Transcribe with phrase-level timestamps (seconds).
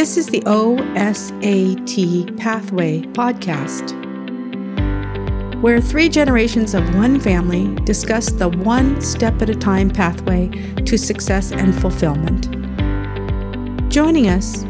[0.00, 3.92] This is the OSAT Pathway podcast,
[5.60, 10.48] where three generations of one family discuss the one step at a time pathway
[10.86, 12.50] to success and fulfillment.
[13.90, 14.64] Joining us,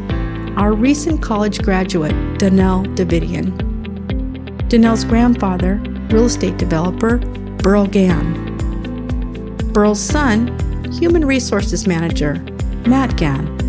[0.57, 3.57] our recent college graduate, Danelle Davidian.
[4.67, 5.75] Danelle's grandfather,
[6.09, 7.19] real estate developer,
[7.59, 8.57] Burl Gann.
[9.71, 10.49] Burl's son,
[10.91, 12.33] human resources manager,
[12.85, 13.60] Matt Gann.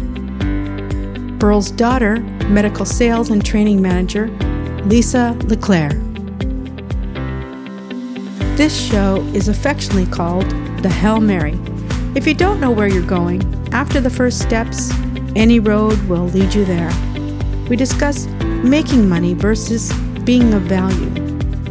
[1.42, 2.20] Burl's daughter,
[2.50, 4.28] medical sales and training manager,
[4.84, 5.94] Lisa LeClaire.
[8.54, 10.48] This show is affectionately called
[10.84, 11.58] the Hail Mary.
[12.14, 13.42] If you don't know where you're going,
[13.72, 14.92] after the first steps,
[15.34, 16.92] any road will lead you there.
[17.68, 18.26] We discuss
[18.62, 21.10] making money versus being of value,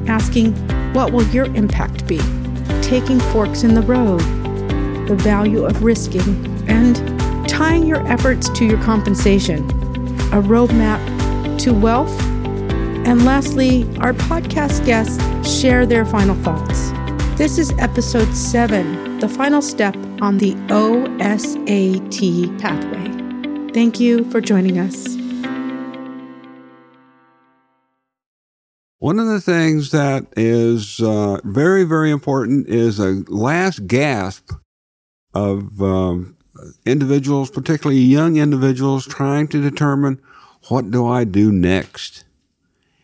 [0.06, 0.52] asking
[0.92, 2.20] what will your impact be,
[2.82, 4.20] taking forks in the road,
[5.08, 7.11] the value of risking, and
[7.62, 9.64] tying your efforts to your compensation,
[10.34, 11.00] a roadmap
[11.60, 12.20] to wealth,
[13.06, 16.90] and lastly, our podcast guests share their final thoughts.
[17.38, 23.72] This is episode seven, the final step on the OSAT pathway.
[23.72, 25.16] Thank you for joining us.
[28.98, 34.50] One of the things that is uh, very, very important is a last gasp
[35.36, 36.38] of um,
[36.86, 40.22] individuals, particularly young individuals, trying to determine
[40.68, 42.24] what do I do next?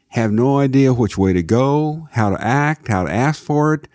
[0.10, 3.88] Have no idea which way to go, how to act, how to ask for it.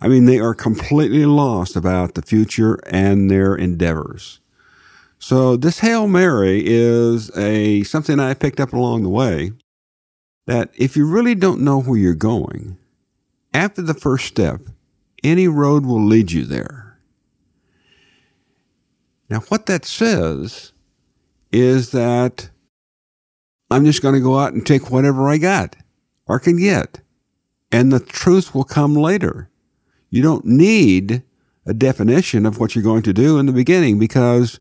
[0.00, 4.40] I mean, they are completely lost about the future and their endeavors.
[5.18, 9.52] So this Hail Mary is a something I picked up along the way
[10.46, 12.78] that if you really don't know where you're going,
[13.52, 14.62] after the first step,
[15.22, 16.89] any road will lead you there.
[19.30, 20.72] Now, what that says
[21.52, 22.50] is that
[23.70, 25.76] I'm just going to go out and take whatever I got
[26.26, 27.00] or can get,
[27.70, 29.48] and the truth will come later.
[30.10, 31.22] You don't need
[31.64, 34.58] a definition of what you're going to do in the beginning because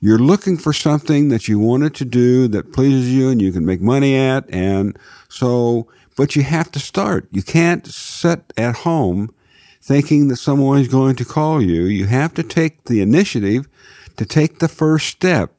[0.00, 3.64] you're looking for something that you wanted to do that pleases you and you can
[3.64, 4.48] make money at.
[4.52, 4.98] And
[5.28, 5.86] so,
[6.16, 7.28] but you have to start.
[7.30, 9.32] You can't sit at home
[9.80, 11.84] thinking that someone is going to call you.
[11.84, 13.68] You have to take the initiative
[14.16, 15.52] to take the first step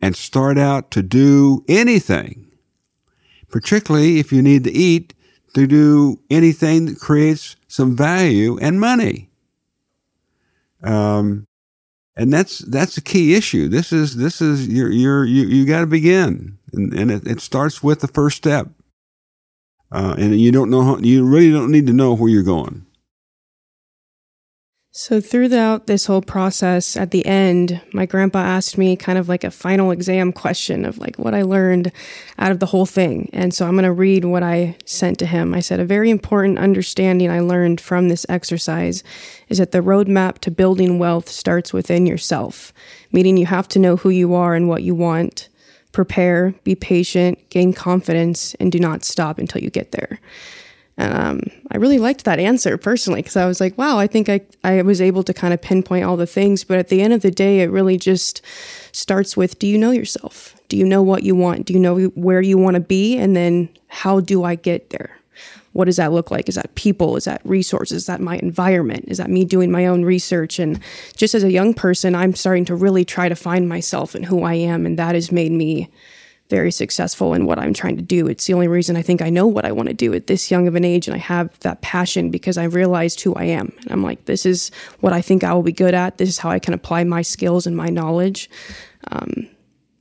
[0.00, 2.52] and start out to do anything,
[3.48, 5.14] particularly if you need to eat,
[5.54, 9.30] to do anything that creates some value and money.
[10.82, 11.46] Um,
[12.16, 13.68] and that's that's the key issue.
[13.68, 17.40] This is this is you're you're you you got to begin, and, and it, it,
[17.40, 18.68] starts with the first step.
[19.92, 22.85] Uh, and you don't know how, you really don't need to know where you're going.
[24.98, 29.44] So, throughout this whole process, at the end, my grandpa asked me kind of like
[29.44, 31.92] a final exam question of like what I learned
[32.38, 33.28] out of the whole thing.
[33.34, 35.52] And so, I'm going to read what I sent to him.
[35.52, 39.04] I said, A very important understanding I learned from this exercise
[39.50, 42.72] is that the roadmap to building wealth starts within yourself,
[43.12, 45.50] meaning you have to know who you are and what you want.
[45.92, 50.18] Prepare, be patient, gain confidence, and do not stop until you get there.
[50.98, 51.40] And um,
[51.70, 54.80] I really liked that answer personally because I was like, wow, I think I, I
[54.82, 56.64] was able to kind of pinpoint all the things.
[56.64, 58.40] But at the end of the day, it really just
[58.92, 60.54] starts with do you know yourself?
[60.68, 61.66] Do you know what you want?
[61.66, 63.16] Do you know where you want to be?
[63.16, 65.18] And then how do I get there?
[65.74, 66.48] What does that look like?
[66.48, 67.16] Is that people?
[67.16, 67.98] Is that resources?
[67.98, 69.04] Is that my environment?
[69.08, 70.58] Is that me doing my own research?
[70.58, 70.80] And
[71.14, 74.42] just as a young person, I'm starting to really try to find myself and who
[74.42, 74.86] I am.
[74.86, 75.90] And that has made me
[76.48, 78.26] very successful in what I'm trying to do.
[78.26, 80.50] It's the only reason I think I know what I want to do at this
[80.50, 81.06] young of an age.
[81.08, 83.72] And I have that passion because I realized who I am.
[83.82, 84.70] And I'm like, this is
[85.00, 86.18] what I think I will be good at.
[86.18, 88.48] This is how I can apply my skills and my knowledge.
[89.10, 89.48] Um,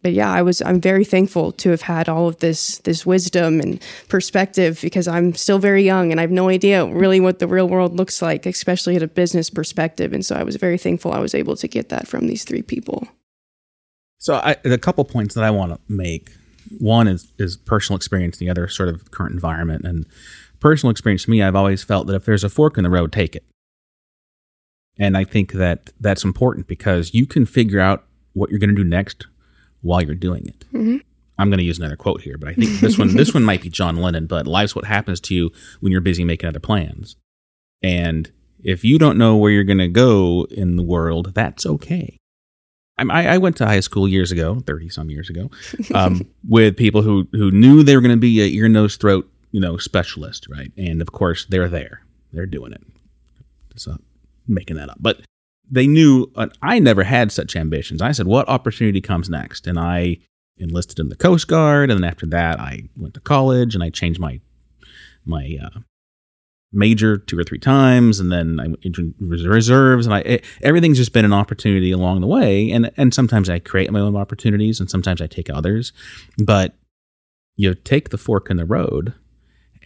[0.05, 3.59] but yeah, I was I'm very thankful to have had all of this this wisdom
[3.59, 7.47] and perspective because I'm still very young and I have no idea really what the
[7.47, 10.13] real world looks like, especially at a business perspective.
[10.13, 12.61] And so I was very thankful I was able to get that from these three
[12.61, 13.07] people.
[14.25, 16.31] So I, a couple points that I want to make.
[16.79, 18.37] One is is personal experience.
[18.37, 20.07] The other sort of current environment and
[20.59, 21.25] personal experience.
[21.25, 23.45] To me, I've always felt that if there's a fork in the road, take it.
[24.97, 28.75] And I think that that's important because you can figure out what you're going to
[28.75, 29.27] do next
[29.81, 30.65] while you're doing it.
[30.73, 30.97] Mm-hmm.
[31.37, 33.61] I'm going to use another quote here, but I think this one this one might
[33.61, 34.25] be John Lennon.
[34.25, 35.51] But life's what happens to you
[35.81, 37.15] when you're busy making other plans.
[37.83, 38.31] And
[38.63, 42.17] if you don't know where you're going to go in the world, that's okay.
[42.97, 45.49] I, I went to high school years ago, thirty some years ago,
[45.93, 49.29] um, with people who who knew they were going to be a ear, nose, throat,
[49.51, 50.71] you know, specialist, right?
[50.77, 52.81] And of course, they're there, they're doing it.
[53.75, 53.97] So
[54.47, 55.21] making that up, but
[55.69, 56.31] they knew.
[56.35, 58.01] Uh, I never had such ambitions.
[58.01, 60.17] I said, "What opportunity comes next?" And I
[60.57, 63.89] enlisted in the Coast Guard, and then after that, I went to college and I
[63.89, 64.39] changed my
[65.25, 65.79] my uh,
[66.75, 71.13] major two or three times, and then I entered reserves, and I it, everything's just
[71.13, 74.89] been an opportunity along the way, and and sometimes I create my own opportunities, and
[74.89, 75.93] sometimes I take others,
[76.37, 76.75] but
[77.55, 79.13] you take the fork in the road,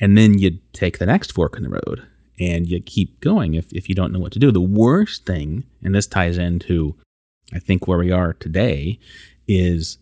[0.02, 2.08] and then you take the next fork in the road,
[2.40, 4.52] and you keep going if if you don't know what to do.
[4.52, 6.96] The worst thing, and this ties into,
[7.54, 9.00] I think where we are today,
[9.48, 10.00] is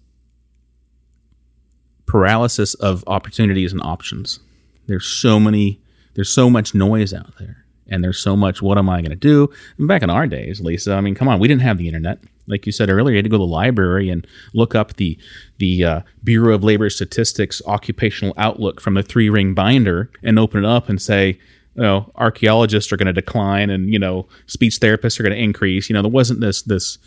[2.06, 4.40] paralysis of opportunities and options.
[4.88, 5.82] There's so many
[6.18, 9.16] there's so much noise out there and there's so much what am i going to
[9.16, 9.50] do?
[9.78, 12.20] And back in our days lisa i mean come on we didn't have the internet.
[12.50, 15.18] Like you said earlier you had to go to the library and look up the
[15.60, 20.66] the uh, bureau of labor statistics occupational outlook from the three ring binder and open
[20.66, 21.40] it up and say
[21.76, 25.42] you know archaeologists are going to decline and you know speech therapists are going to
[25.42, 25.90] increase.
[25.90, 26.98] You know there wasn't this this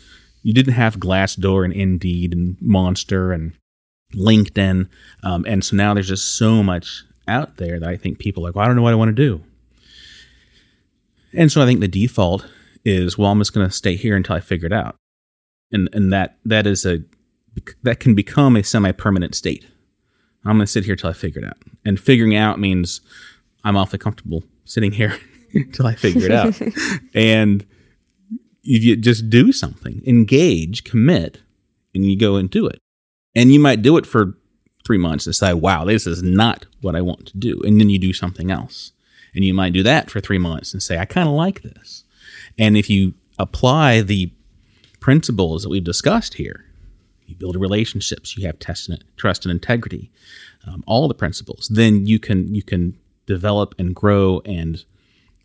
[0.41, 3.53] you didn't have glassdoor and indeed and monster and
[4.15, 4.89] linkedin
[5.23, 8.49] um, and so now there's just so much out there that I think people are
[8.49, 9.43] like, well, I don't know what I want to do.
[11.33, 12.45] And so I think the default
[12.83, 14.95] is, well, I'm just going to stay here until I figure it out.
[15.71, 16.99] And, and that, that is a,
[17.83, 19.65] that can become a semi-permanent state.
[20.43, 21.57] I'm going to sit here till I figure it out.
[21.85, 23.01] And figuring out means
[23.63, 25.17] I'm awfully comfortable sitting here
[25.53, 26.59] until I figure it out.
[27.13, 27.65] and
[28.63, 31.41] if you just do something, engage, commit,
[31.93, 32.79] and you go and do it.
[33.35, 34.37] And you might do it for
[34.85, 37.61] three months and decide, wow, this is not what I want to do.
[37.63, 38.91] And then you do something else.
[39.33, 42.03] And you might do that for three months and say, I kind of like this.
[42.57, 44.31] And if you apply the
[44.99, 46.65] principles that we've discussed here,
[47.25, 48.89] you build relationships, you have trust
[49.45, 50.11] and, integrity,
[50.67, 54.83] um, all the principles, then you can you can develop and grow and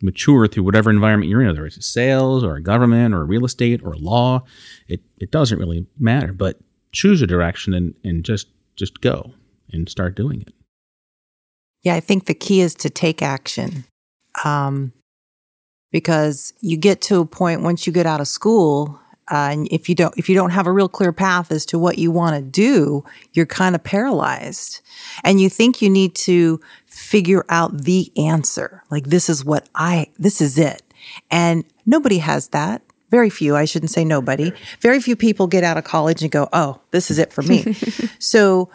[0.01, 3.81] mature through whatever environment you're in, whether it's sales or a government or real estate
[3.83, 4.43] or law.
[4.87, 6.59] It it doesn't really matter, but
[6.91, 9.33] choose a direction and, and just just go
[9.71, 10.53] and start doing it.
[11.83, 13.85] Yeah, I think the key is to take action.
[14.43, 14.93] Um,
[15.91, 19.89] because you get to a point once you get out of school, uh, and if
[19.89, 22.35] you don't, if you don't have a real clear path as to what you want
[22.35, 23.03] to do,
[23.33, 24.81] you're kind of paralyzed,
[25.23, 28.83] and you think you need to figure out the answer.
[28.89, 30.81] Like this is what I, this is it,
[31.29, 34.51] and nobody has that very few, I shouldn't say nobody,
[34.81, 37.73] very few people get out of college and go, oh, this is it for me.
[38.19, 38.69] so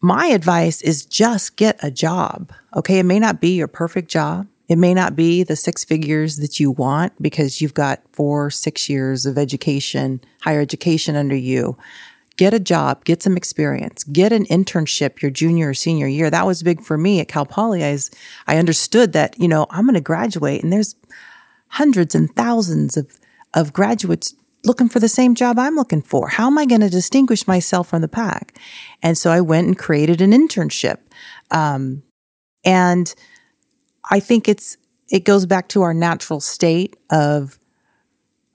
[0.00, 2.52] my advice is just get a job.
[2.76, 2.98] Okay.
[2.98, 4.46] It may not be your perfect job.
[4.68, 8.88] It may not be the six figures that you want because you've got four, six
[8.88, 11.78] years of education, higher education under you.
[12.36, 16.30] Get a job, get some experience, get an internship your junior or senior year.
[16.30, 17.82] That was big for me at Cal Poly.
[17.82, 18.10] I, was,
[18.46, 20.94] I understood that, you know, I'm going to graduate and there's
[21.68, 23.18] hundreds and thousands of
[23.54, 24.34] of graduates
[24.64, 26.28] looking for the same job I'm looking for.
[26.28, 28.58] How am I going to distinguish myself from the pack?
[29.02, 30.98] And so I went and created an internship.
[31.50, 32.02] Um,
[32.64, 33.14] and
[34.10, 34.76] I think it's,
[35.10, 37.58] it goes back to our natural state of,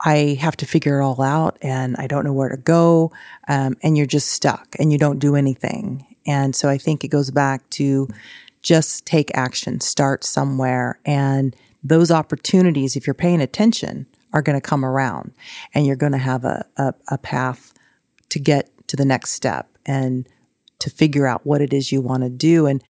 [0.05, 3.11] I have to figure it all out and I don't know where to go.
[3.47, 6.05] Um, and you're just stuck and you don't do anything.
[6.27, 8.09] And so I think it goes back to
[8.61, 10.99] just take action, start somewhere.
[11.05, 15.31] And those opportunities, if you're paying attention, are going to come around
[15.73, 17.73] and you're going to have a, a, a path
[18.29, 20.27] to get to the next step and
[20.79, 22.65] to figure out what it is you want to do.
[22.65, 22.83] And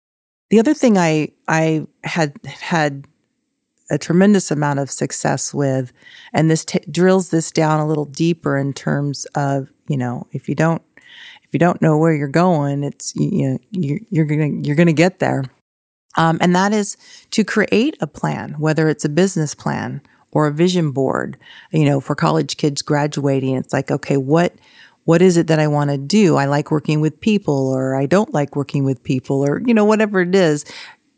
[0.50, 3.06] the other thing I, I had had
[3.90, 5.92] a tremendous amount of success with,
[6.32, 10.48] and this t- drills this down a little deeper in terms of, you know, if
[10.48, 10.82] you don't,
[11.42, 13.58] if you don't know where you're going, it's, you know,
[14.10, 15.44] you're, going to, you're going to get there.
[16.16, 16.96] Um, and that is
[17.32, 20.00] to create a plan, whether it's a business plan
[20.32, 21.36] or a vision board,
[21.70, 23.54] you know, for college kids graduating.
[23.54, 24.54] It's like, okay, what,
[25.04, 26.36] what is it that I want to do?
[26.36, 29.84] I like working with people or I don't like working with people or, you know,
[29.84, 30.64] whatever it is.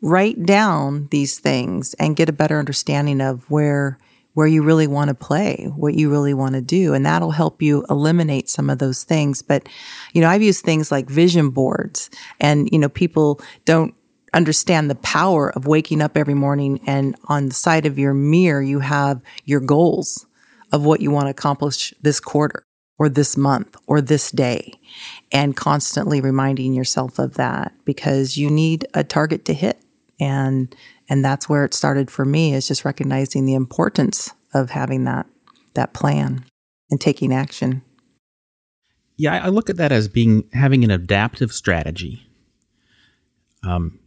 [0.01, 3.97] Write down these things and get a better understanding of where,
[4.33, 6.93] where you really want to play, what you really want to do.
[6.93, 9.41] And that'll help you eliminate some of those things.
[9.41, 9.67] But,
[10.13, 13.95] you know, I've used things like vision boards and, you know, people don't
[14.35, 18.61] understand the power of waking up every morning and on the side of your mirror,
[18.61, 20.25] you have your goals
[20.71, 22.63] of what you want to accomplish this quarter
[22.97, 24.73] or this month or this day
[25.31, 29.81] and constantly reminding yourself of that because you need a target to hit.
[30.19, 30.73] And,
[31.09, 35.27] and that's where it started for me is just recognizing the importance of having that,
[35.73, 36.45] that plan
[36.89, 37.81] and taking action.
[39.17, 42.27] Yeah, I look at that as being having an adaptive strategy.
[43.63, 43.99] Um,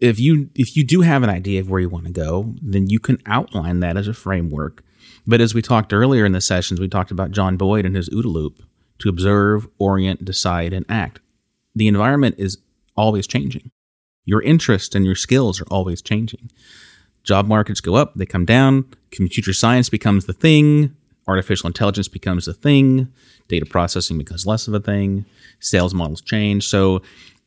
[0.00, 2.88] if you if you do have an idea of where you want to go, then
[2.88, 4.82] you can outline that as a framework.
[5.26, 8.08] But as we talked earlier in the sessions, we talked about John Boyd and his
[8.08, 8.62] OODA loop
[9.00, 11.20] to observe, orient, decide, and act.
[11.74, 12.58] the environment is
[12.96, 13.70] always changing.
[14.24, 16.50] Your interests and your skills are always changing.
[17.22, 18.84] Job markets go up, they come down.
[19.10, 20.96] Computer science becomes the thing.
[21.28, 23.12] Artificial intelligence becomes the thing.
[23.48, 25.24] Data processing becomes less of a thing.
[25.60, 26.66] Sales models change.
[26.66, 27.02] So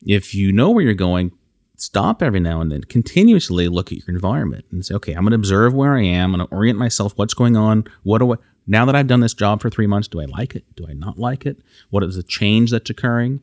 [0.05, 1.31] if you know where you're going,
[1.81, 5.31] stop every now and then, continuously look at your environment and say, okay, I'm going
[5.31, 6.33] to observe where I am.
[6.33, 7.13] I'm going to orient myself.
[7.15, 7.85] What's going on?
[8.03, 10.55] What do I, now that I've done this job for three months, do I like
[10.55, 10.63] it?
[10.75, 11.57] Do I not like it?
[11.89, 13.41] What is the change that's occurring?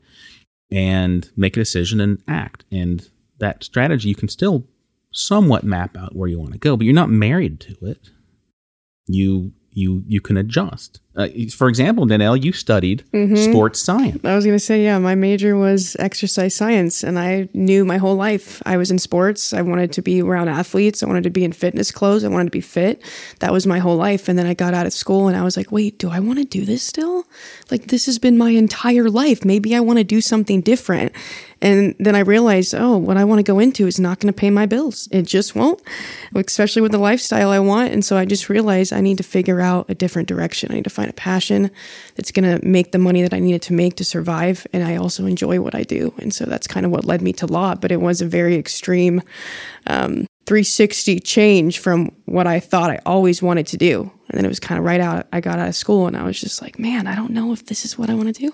[0.70, 2.64] And make a decision and act.
[2.70, 4.66] And that strategy, you can still
[5.12, 8.10] somewhat map out where you want to go, but you're not married to it.
[9.06, 11.00] You you you can adjust.
[11.16, 13.34] Uh, for example, Danelle, you studied mm-hmm.
[13.34, 14.24] sports science.
[14.24, 17.96] I was going to say, yeah, my major was exercise science, and I knew my
[17.96, 19.52] whole life I was in sports.
[19.52, 21.02] I wanted to be around athletes.
[21.02, 22.22] I wanted to be in fitness clothes.
[22.22, 23.02] I wanted to be fit.
[23.40, 24.28] That was my whole life.
[24.28, 26.38] And then I got out of school, and I was like, wait, do I want
[26.38, 27.24] to do this still?
[27.70, 29.44] Like this has been my entire life.
[29.44, 31.12] Maybe I want to do something different.
[31.60, 34.38] And then I realized, oh, what I want to go into is not going to
[34.38, 35.08] pay my bills.
[35.10, 35.82] It just won't,
[36.34, 37.92] especially with the lifestyle I want.
[37.92, 40.70] And so I just realized I need to figure out a different direction.
[40.70, 41.70] I need to find a passion
[42.16, 44.66] that's going to make the money that I needed to make to survive.
[44.72, 46.12] And I also enjoy what I do.
[46.18, 47.76] And so that's kind of what led me to law.
[47.76, 49.22] But it was a very extreme
[49.86, 54.10] um, 360 change from what I thought I always wanted to do.
[54.28, 56.24] And then it was kind of right out, I got out of school and I
[56.24, 58.52] was just like, man, I don't know if this is what I want to do.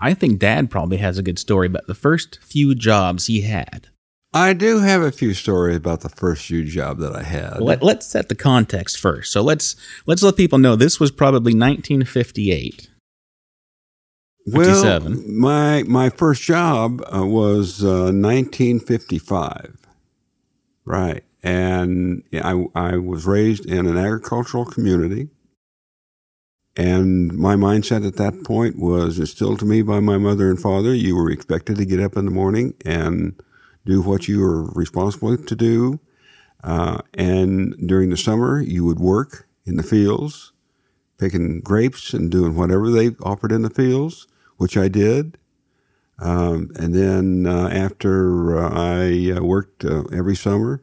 [0.00, 3.88] I think dad probably has a good story about the first few jobs he had.
[4.34, 7.60] I do have a few stories about the first few job that I had.
[7.60, 9.32] Let, us set the context first.
[9.32, 9.76] So let's
[10.06, 12.90] let's let people know this was probably 1958.
[14.46, 19.78] Well, my my first job uh, was uh, 1955,
[20.84, 21.22] right?
[21.44, 25.28] And I I was raised in an agricultural community.
[26.76, 30.92] And my mindset at that point was instilled to me by my mother and father.
[30.92, 33.40] You were expected to get up in the morning and
[33.84, 36.00] do what you were responsible to do.
[36.62, 40.52] Uh, and during the summer, you would work in the fields,
[41.18, 44.26] picking grapes and doing whatever they offered in the fields,
[44.56, 45.38] which I did.
[46.18, 50.82] Um, and then uh, after uh, I uh, worked uh, every summer,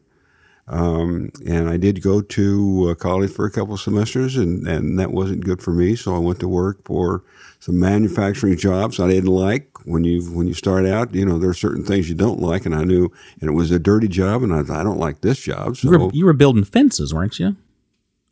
[0.71, 4.97] um, and I did go to uh, college for a couple of semesters, and, and
[4.97, 5.97] that wasn't good for me.
[5.97, 7.23] So I went to work for
[7.59, 9.67] some manufacturing jobs I didn't like.
[9.83, 12.65] When you when you start out, you know there are certain things you don't like,
[12.65, 13.11] and I knew,
[13.41, 15.75] and it was a dirty job, and I I don't like this job.
[15.75, 17.57] So you were, you were building fences, weren't you?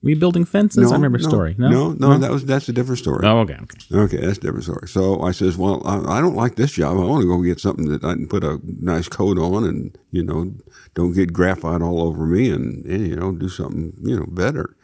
[0.01, 0.83] Rebuilding fences?
[0.83, 1.55] No, I remember no, a story.
[1.57, 1.69] No?
[1.69, 3.27] no, no, that was that's a different story.
[3.27, 3.95] Oh, okay, okay.
[3.95, 4.87] Okay, that's a different story.
[4.87, 6.97] So I says, well, I, I don't like this job.
[6.97, 9.97] I want to go get something that I can put a nice coat on and,
[10.11, 10.53] you know,
[10.93, 14.77] don't get graphite all over me and, and you know, do something, you know, better.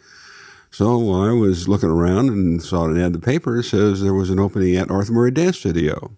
[0.70, 3.60] So I was looking around and saw an ad in the paper.
[3.60, 6.12] It says there was an opening at Arthur Murray Dance Studio.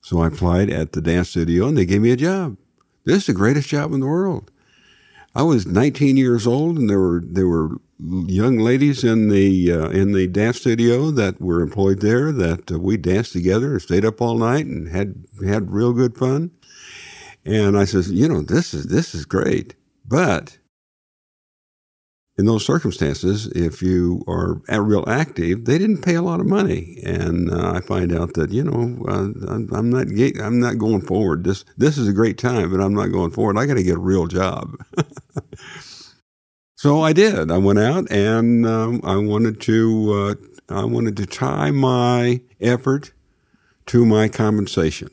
[0.00, 2.56] So I applied at the dance studio and they gave me a job.
[3.04, 4.50] This is the greatest job in the world.
[5.36, 9.88] I was 19 years old, and there were there were young ladies in the uh,
[9.90, 14.06] in the dance studio that were employed there that uh, we danced together and stayed
[14.06, 16.52] up all night and had had real good fun.
[17.44, 19.74] And I says, you know, this is this is great,
[20.06, 20.56] but
[22.38, 26.46] in those circumstances, if you are at real active, they didn't pay a lot of
[26.46, 30.06] money, and uh, I find out that you know uh, I'm, not
[30.40, 31.44] I'm not going forward.
[31.44, 33.58] This this is a great time, but I'm not going forward.
[33.58, 34.76] I got to get a real job.
[36.76, 37.50] so I did.
[37.50, 40.34] I went out and um, I wanted to uh,
[40.68, 43.12] I wanted to tie my effort
[43.86, 45.08] to my compensation.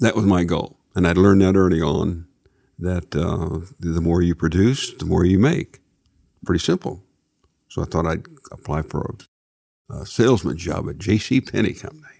[0.00, 2.26] That was my goal, and I'd learned that early on.
[2.78, 5.82] That uh, the more you produce, the more you make
[6.44, 7.02] pretty simple.
[7.68, 9.16] So I thought I'd apply for
[9.90, 11.40] a, a salesman job at J.C.
[11.40, 12.11] Penney Company.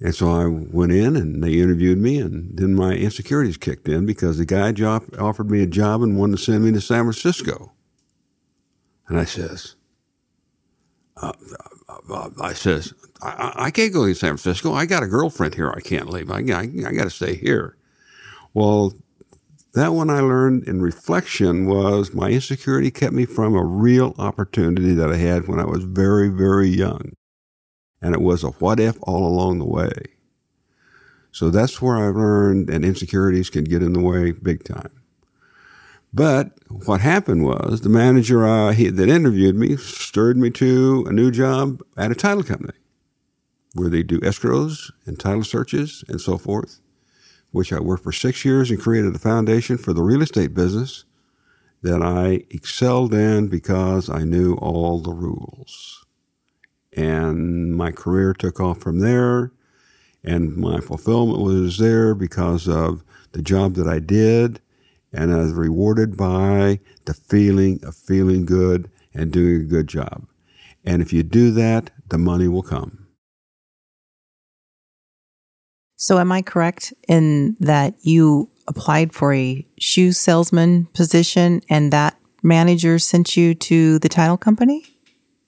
[0.00, 4.06] And so I went in and they interviewed me, and then my insecurities kicked in
[4.06, 7.02] because the guy job, offered me a job and wanted to send me to San
[7.02, 7.72] Francisco.
[9.08, 9.74] And I says,
[11.16, 11.32] uh,
[11.88, 14.72] uh, uh I says, I, I, can't go to San Francisco.
[14.72, 15.72] I got a girlfriend here.
[15.76, 16.30] I can't leave.
[16.30, 17.76] I, I, I got to stay here.
[18.54, 18.94] Well,
[19.74, 24.94] that one I learned in reflection was my insecurity kept me from a real opportunity
[24.94, 27.12] that I had when I was very, very young.
[28.00, 29.92] And it was a what if all along the way.
[31.32, 34.90] So that's where I learned that insecurities can get in the way big time.
[36.12, 36.52] But
[36.86, 41.82] what happened was the manager he, that interviewed me stirred me to a new job
[41.96, 42.78] at a title company
[43.74, 46.80] where they do escrows and title searches and so forth
[47.50, 51.04] which I worked for six years and created a foundation for the real estate business
[51.82, 55.97] that I excelled in because I knew all the rules.
[56.98, 59.52] And my career took off from there.
[60.24, 64.60] And my fulfillment was there because of the job that I did.
[65.12, 70.26] And I was rewarded by the feeling of feeling good and doing a good job.
[70.84, 73.06] And if you do that, the money will come.
[75.96, 82.18] So, am I correct in that you applied for a shoe salesman position and that
[82.42, 84.97] manager sent you to the title company?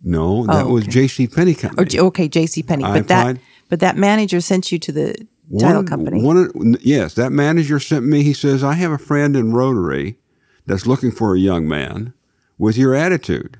[0.02, 0.86] No, that Oh, was.
[0.86, 1.26] J.C.
[1.26, 1.98] Penney oh, Or, company.
[2.00, 2.62] okay, J.C.
[2.62, 3.40] Penney, but that applied.
[3.68, 5.26] but that manager sent you to the
[5.58, 6.22] title company.
[6.22, 8.22] One yes, that manager sent me.
[8.22, 10.18] He says, "I have a friend in Rotary
[10.66, 12.14] that's looking for a young man
[12.56, 13.58] with your attitude."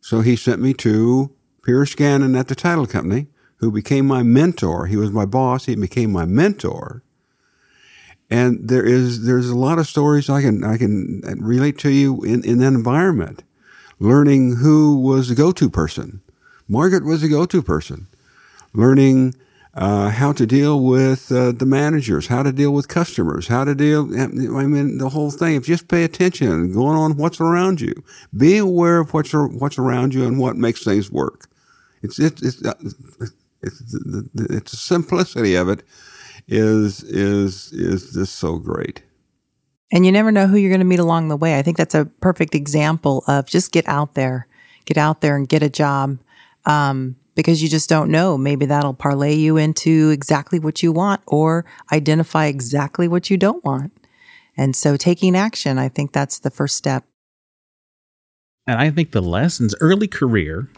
[0.00, 1.32] So he sent me to
[1.64, 3.26] Pierce Gannon at the title company,
[3.56, 4.86] who became my mentor.
[4.86, 5.66] He was my boss.
[5.66, 7.02] He became my mentor.
[8.30, 12.22] And there is there's a lot of stories I can I can relate to you
[12.22, 13.42] in, in that environment.
[13.98, 16.20] Learning who was the go-to person.
[16.68, 18.06] Margaret was the go-to person.
[18.74, 19.34] Learning
[19.76, 23.74] uh, how to deal with uh, the managers, how to deal with customers, how to
[23.74, 24.02] deal.
[24.18, 25.54] I mean, the whole thing.
[25.54, 28.02] If just pay attention going on what's around you,
[28.36, 31.48] be aware of what's what's around you and what makes things work.
[32.02, 32.74] It's it's it's, uh,
[33.62, 35.82] it's the, the simplicity of it
[36.48, 39.02] is is is just so great.
[39.92, 41.58] And you never know who you're going to meet along the way.
[41.58, 44.48] I think that's a perfect example of just get out there,
[44.84, 46.18] get out there and get a job.
[46.64, 48.36] Um, because you just don't know.
[48.36, 53.62] Maybe that'll parlay you into exactly what you want or identify exactly what you don't
[53.64, 53.92] want.
[54.56, 57.04] And so taking action, I think that's the first step.
[58.66, 60.70] And I think the lessons, early career,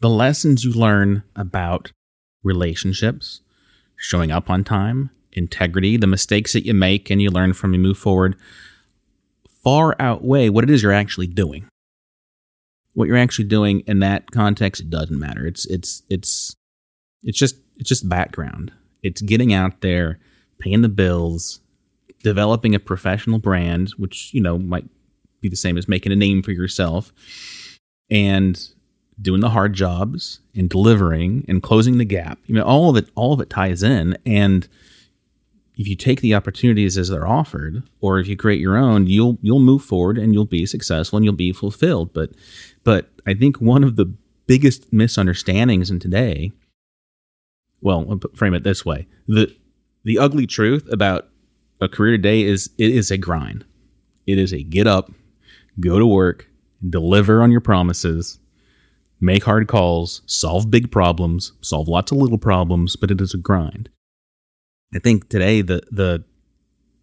[0.00, 1.92] the lessons you learn about
[2.42, 3.42] relationships,
[3.94, 7.82] showing up on time, integrity, the mistakes that you make and you learn from and
[7.82, 8.36] move forward,
[9.62, 11.66] far outweigh what it is you're actually doing.
[12.94, 15.46] What you're actually doing in that context, doesn't matter.
[15.46, 16.54] It's it's it's
[17.22, 18.72] it's just it's just background.
[19.02, 20.18] It's getting out there,
[20.58, 21.60] paying the bills,
[22.22, 24.84] developing a professional brand, which you know might
[25.40, 27.12] be the same as making a name for yourself,
[28.10, 28.68] and
[29.20, 32.38] doing the hard jobs and delivering and closing the gap.
[32.46, 34.16] You know, all of it all of it ties in.
[34.26, 34.68] And
[35.76, 39.38] if you take the opportunities as they're offered, or if you create your own, you'll
[39.42, 42.12] you'll move forward and you'll be successful and you'll be fulfilled.
[42.12, 42.30] But
[42.84, 44.12] but I think one of the
[44.46, 46.52] biggest misunderstandings in today
[47.82, 49.54] well, I'll frame it this way: the
[50.04, 51.28] the ugly truth about
[51.80, 53.64] a career today is it is a grind.
[54.26, 55.10] It is a get up,
[55.80, 56.48] go to work,
[56.88, 58.38] deliver on your promises,
[59.20, 63.38] make hard calls, solve big problems, solve lots of little problems, but it is a
[63.38, 63.90] grind.
[64.94, 66.24] I think today the the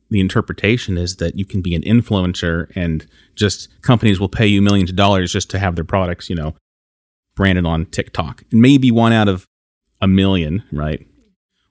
[0.10, 4.60] the interpretation is that you can be an influencer and just companies will pay you
[4.62, 6.56] millions of dollars just to have their products, you know,
[7.36, 8.44] branded on TikTok.
[8.52, 9.46] And maybe one out of
[10.02, 11.06] a million, right?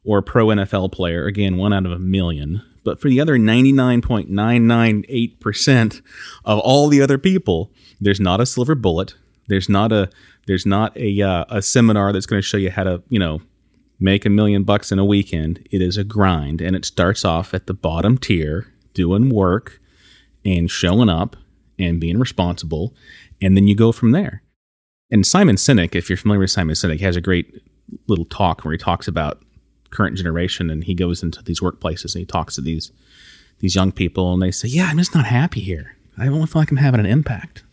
[0.05, 2.63] Or a pro NFL player, again, one out of a million.
[2.85, 6.03] But for the other 99.998%
[6.45, 9.17] of all the other people, there's not a silver bullet.
[9.49, 10.09] There's not a
[10.47, 13.43] there's not a uh, a seminar that's going to show you how to, you know,
[14.01, 15.67] make a million bucks in a weekend.
[15.71, 19.81] It is a grind and it starts off at the bottom tier, doing work
[20.45, 21.37] and showing up
[21.79, 22.95] and being responsible,
[23.41, 24.43] and then you go from there.
[25.11, 27.63] And Simon Sinek, if you're familiar with Simon Sinek, has a great
[28.07, 29.43] little talk where he talks about
[29.91, 32.93] current generation and he goes into these workplaces and he talks to these
[33.61, 35.97] these young people and they say, "Yeah, I'm just not happy here.
[36.17, 37.65] I don't feel like I'm having an impact."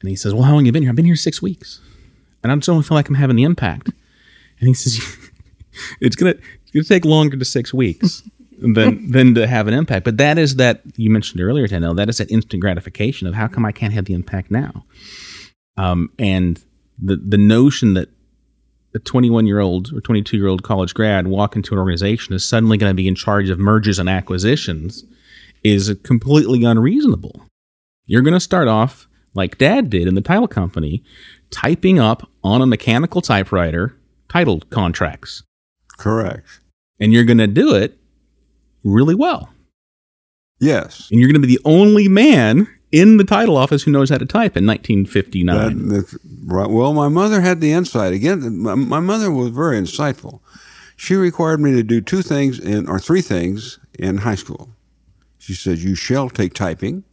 [0.00, 0.90] And he says, "Well, how long have you been here?
[0.90, 1.80] I've been here six weeks,
[2.42, 3.90] and I just don't feel like I'm having the impact."
[4.60, 5.00] And he says,
[6.00, 8.22] "It's gonna it's gonna take longer to six weeks."
[8.60, 11.96] than than to have an impact, but that is that you mentioned earlier, Danelle.
[11.96, 14.84] That is that instant gratification of how come I can't have the impact now,
[15.76, 16.60] um, and
[17.00, 18.08] the the notion that
[18.94, 22.44] a 21 year old or 22 year old college grad walk into an organization is
[22.44, 25.04] suddenly going to be in charge of mergers and acquisitions
[25.62, 27.44] is completely unreasonable.
[28.06, 31.04] You're going to start off like dad did in the title company,
[31.50, 33.94] typing up on a mechanical typewriter
[34.28, 35.42] title contracts.
[35.96, 36.60] Correct.
[37.00, 37.98] And you're going to do it
[38.84, 39.50] really well.
[40.60, 41.08] Yes.
[41.10, 44.18] And you're going to be the only man in the title office who knows how
[44.18, 45.88] to type in 1959.
[45.88, 46.68] That- right.
[46.70, 48.12] Well, my mother had the insight.
[48.12, 50.40] Again, my, my mother was very insightful.
[50.96, 54.70] She required me to do two things in, or three things in high school.
[55.38, 57.04] She said, "You shall take typing,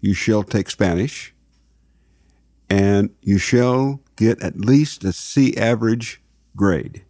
[0.00, 1.32] you shall take Spanish,
[2.68, 6.20] and you shall get at least a C average
[6.56, 7.04] grade."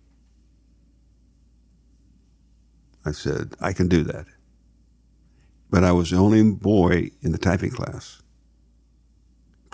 [3.04, 4.26] I said, "I can do that."
[5.70, 8.22] But I was the only boy in the typing class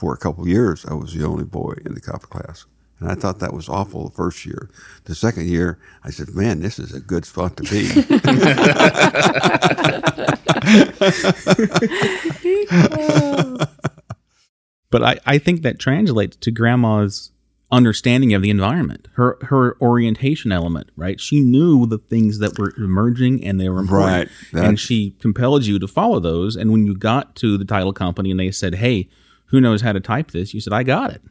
[0.00, 2.64] for a couple of years, I was the only boy in the Kappa class.
[2.98, 4.70] And I thought that was awful the first year.
[5.04, 7.86] The second year, I said, man, this is a good spot to be.
[14.90, 17.30] but I, I think that translates to grandma's
[17.72, 21.20] understanding of the environment, her her orientation element, right?
[21.20, 24.30] She knew the things that were emerging and they were important.
[24.52, 24.64] Right.
[24.64, 26.56] and she compelled you to follow those.
[26.56, 29.08] And when you got to the title company and they said, Hey,
[29.46, 30.54] who knows how to type this?
[30.54, 31.22] You said, I got it.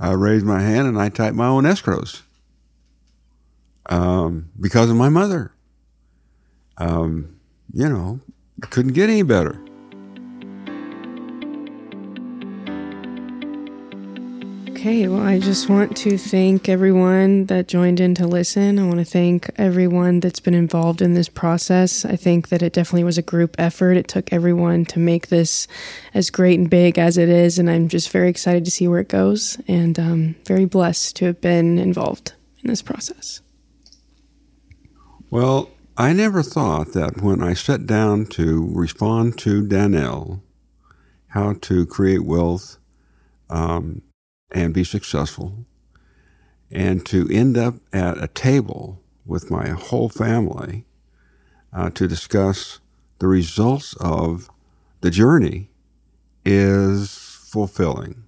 [0.00, 2.22] I raised my hand and I typed my own escrows
[3.86, 5.52] um, because of my mother.
[6.78, 7.36] Um,
[7.72, 8.20] you know,
[8.70, 9.63] couldn't get any better.
[14.84, 18.78] Okay, well, I just want to thank everyone that joined in to listen.
[18.78, 22.04] I want to thank everyone that's been involved in this process.
[22.04, 23.96] I think that it definitely was a group effort.
[23.96, 25.66] It took everyone to make this
[26.12, 29.00] as great and big as it is, and I'm just very excited to see where
[29.00, 33.40] it goes and um, very blessed to have been involved in this process.
[35.30, 40.42] Well, I never thought that when I sat down to respond to Danelle,
[41.28, 42.76] how to create wealth,
[43.48, 44.02] um,
[44.54, 45.66] and be successful,
[46.70, 50.86] and to end up at a table with my whole family
[51.72, 52.78] uh, to discuss
[53.18, 54.48] the results of
[55.00, 55.68] the journey
[56.44, 57.18] is
[57.50, 58.24] fulfilling.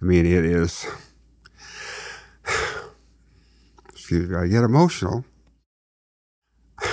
[0.00, 0.86] I mean, it is.
[3.92, 5.24] Excuse me, I get emotional.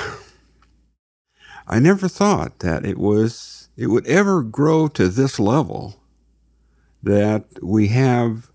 [1.68, 6.01] I never thought that it was it would ever grow to this level
[7.04, 8.52] that we have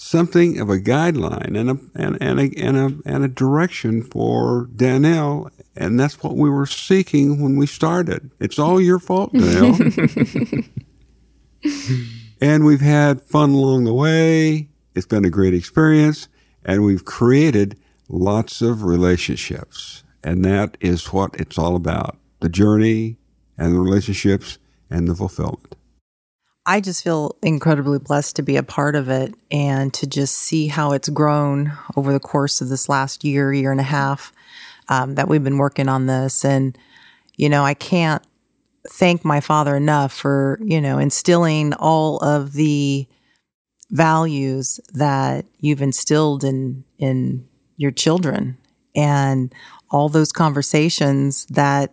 [0.00, 4.66] something of a guideline and a and, and a and a and a direction for
[4.74, 8.30] Danelle, and that's what we were seeking when we started.
[8.40, 10.68] It's all your fault, Danelle.
[12.40, 14.68] and we've had fun along the way.
[14.94, 16.28] It's been a great experience,
[16.64, 23.18] and we've created lots of relationships, and that is what it's all about: the journey
[23.58, 25.76] and the relationships and the fulfillment.
[26.70, 30.68] I just feel incredibly blessed to be a part of it and to just see
[30.68, 34.32] how it's grown over the course of this last year, year and a half
[34.88, 36.44] um, that we've been working on this.
[36.44, 36.78] And,
[37.34, 38.22] you know, I can't
[38.88, 43.08] thank my father enough for, you know, instilling all of the
[43.90, 48.58] values that you've instilled in, in your children
[48.94, 49.52] and
[49.90, 51.92] all those conversations that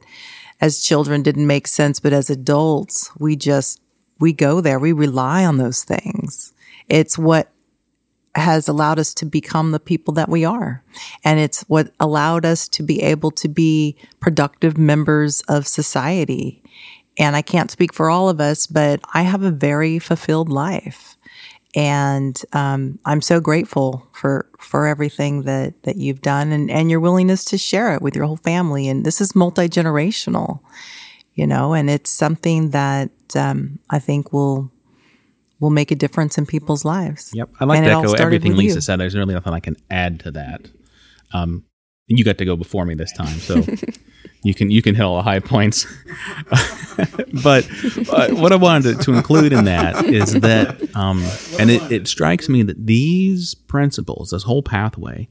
[0.61, 3.81] as children didn't make sense, but as adults, we just
[4.19, 4.79] we go there.
[4.79, 6.53] We rely on those things.
[6.89, 7.51] It's what
[8.35, 10.83] has allowed us to become the people that we are.
[11.23, 16.61] And it's what allowed us to be able to be productive members of society.
[17.17, 21.17] And I can't speak for all of us, but I have a very fulfilled life.
[21.75, 26.99] And um, I'm so grateful for for everything that that you've done and, and your
[26.99, 28.87] willingness to share it with your whole family.
[28.87, 30.61] And this is multi generational,
[31.37, 34.71] you know, and it's something that um, I think will
[35.59, 37.31] will make a difference in people's lives.
[37.33, 38.81] Yep, I like And to echo everything Lisa you.
[38.81, 38.99] said.
[38.99, 40.69] There's really nothing I can add to that.
[41.33, 41.63] Um,
[42.07, 43.63] you got to go before me this time, so
[44.43, 45.85] you can you can hit all the high points.
[47.43, 47.69] but
[48.09, 51.23] uh, what I wanted to, to include in that is that, um,
[51.59, 55.27] and it, it strikes me that these principles, this whole pathway,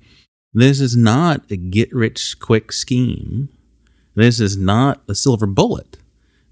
[0.52, 3.48] this is not a get rich quick scheme.
[4.16, 5.98] This is not a silver bullet.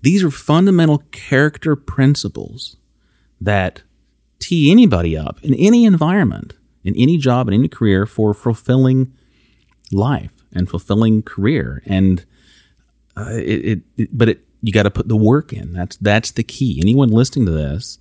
[0.02, 2.76] These are fundamental character principles
[3.40, 3.82] that
[4.38, 6.52] tee anybody up in any environment,
[6.84, 9.12] in any job, in any career for fulfilling
[9.90, 11.82] life and fulfilling career.
[11.86, 12.24] And
[13.16, 15.72] uh, it, it, it, but it, you got to put the work in.
[15.72, 16.78] That's that's the key.
[16.80, 17.98] Anyone listening to this,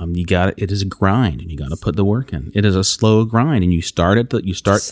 [0.00, 2.50] um, you got it is a grind, and you got to put the work in.
[2.54, 4.82] It is a slow grind, and you start at the you start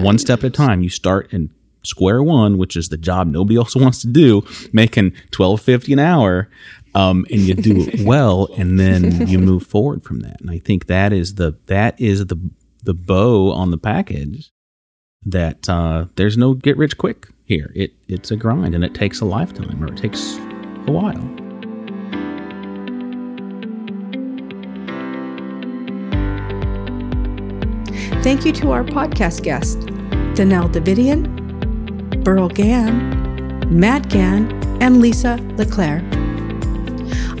[0.00, 0.82] one step at a time.
[0.82, 1.50] You start in
[1.86, 5.98] square one, which is the job nobody else wants to do, making twelve fifty an
[5.98, 6.48] hour,
[6.94, 10.40] um, and you do it well, and then you move forward from that.
[10.40, 12.38] And I think that is the that is the
[12.82, 14.50] the bow on the package.
[15.24, 17.72] That uh, there's no get rich quick here.
[17.74, 20.36] It it's a grind, and it takes a lifetime, or it takes
[20.86, 21.46] a while.
[28.22, 29.78] Thank you to our podcast guest,
[30.34, 31.35] Danelle Davidian,
[32.26, 34.50] Burl Gann, Matt Gann,
[34.82, 36.02] and Lisa LeClaire.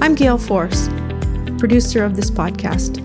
[0.00, 0.88] I'm Gail Force,
[1.58, 3.02] producer of this podcast.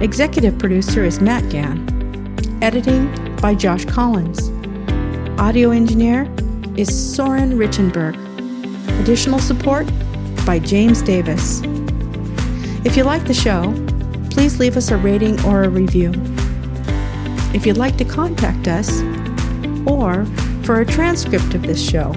[0.00, 1.88] Executive producer is Matt Gann.
[2.62, 4.48] Editing by Josh Collins.
[5.40, 6.32] Audio engineer
[6.76, 8.14] is Soren Richenberg.
[9.00, 9.88] Additional support
[10.46, 11.62] by James Davis.
[12.84, 13.74] If you like the show,
[14.30, 16.12] please leave us a rating or a review.
[17.52, 19.02] If you'd like to contact us,
[19.84, 20.26] or
[20.64, 22.12] for a transcript of this show,